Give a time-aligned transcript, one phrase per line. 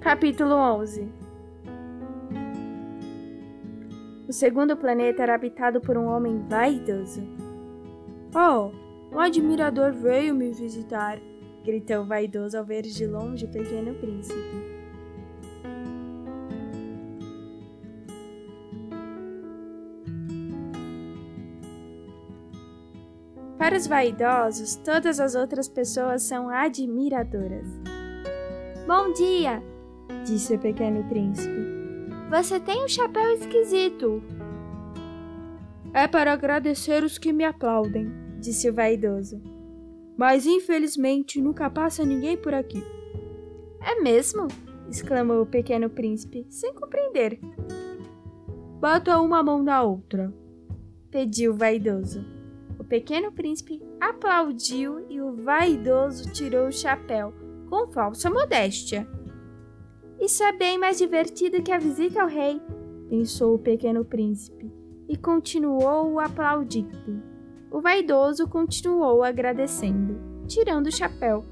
[0.00, 1.12] Capítulo 11
[4.26, 7.22] O segundo planeta era habitado por um homem vaidoso.
[8.34, 8.70] Oh,
[9.14, 11.18] um admirador veio me visitar,
[11.62, 14.80] gritou vaidoso ao ver de longe o pequeno príncipe.
[23.58, 27.68] Para os vaidosos, todas as outras pessoas são admiradoras.
[28.86, 29.62] Bom dia,
[30.24, 31.80] disse o pequeno príncipe.
[32.30, 34.22] Você tem um chapéu esquisito.
[35.92, 39.42] É para agradecer os que me aplaudem, disse o vaidoso.
[40.16, 42.82] Mas infelizmente nunca passa ninguém por aqui.
[43.80, 44.46] É mesmo?
[44.88, 47.38] exclamou o pequeno príncipe, sem compreender.
[48.80, 50.32] Bata uma mão na outra,
[51.10, 52.24] pediu o vaidoso.
[52.78, 57.32] O pequeno príncipe aplaudiu e o vaidoso tirou o chapéu,
[57.68, 59.06] com falsa modéstia.
[60.20, 62.60] Isso é bem mais divertido que a visita ao rei,
[63.08, 64.70] pensou o pequeno príncipe,
[65.08, 67.22] e continuou aplaudindo.
[67.70, 71.44] O vaidoso continuou agradecendo, tirando o chapéu.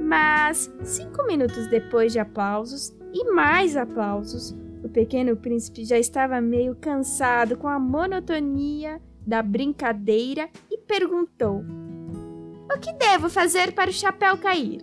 [0.00, 6.76] Mas, cinco minutos depois de aplausos e mais aplausos, o pequeno príncipe já estava meio
[6.76, 11.64] cansado com a monotonia da brincadeira e perguntou:
[12.72, 14.80] O que devo fazer para o chapéu cair?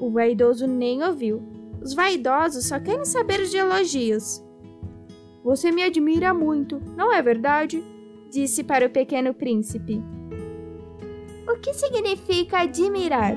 [0.00, 1.57] O vaidoso nem ouviu.
[1.82, 4.44] Os vaidosos só querem saber de elogios.
[5.44, 7.82] Você me admira muito, não é verdade?
[8.30, 10.02] Disse para o pequeno príncipe.
[11.48, 13.36] O que significa admirar?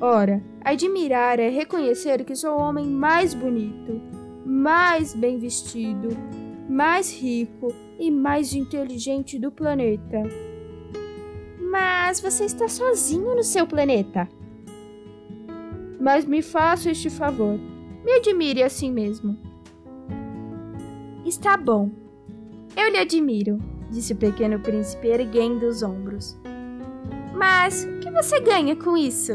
[0.00, 4.00] Ora, admirar é reconhecer que sou o homem mais bonito,
[4.44, 6.08] mais bem vestido,
[6.68, 10.22] mais rico e mais inteligente do planeta.
[11.58, 14.28] Mas você está sozinho no seu planeta.
[16.04, 17.58] Mas me faça este favor.
[18.04, 19.38] Me admire assim mesmo.
[21.24, 21.90] Está bom.
[22.76, 23.58] Eu lhe admiro,
[23.90, 26.38] disse o pequeno príncipe erguendo os ombros.
[27.34, 29.32] Mas o que você ganha com isso?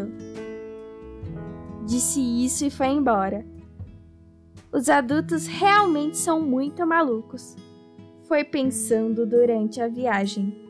[1.87, 3.43] Disse isso e foi embora.
[4.71, 7.55] Os adultos realmente são muito malucos.
[8.27, 10.68] Foi pensando durante a viagem.